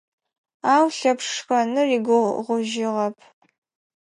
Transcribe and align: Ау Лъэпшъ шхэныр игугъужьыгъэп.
Ау 0.73 0.85
Лъэпшъ 0.97 1.27
шхэныр 1.35 1.87
игугъужьыгъэп. 1.97 3.15